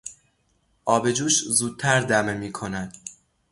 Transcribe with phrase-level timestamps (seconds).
[0.85, 2.97] آب جوش زودتر دمه میکند.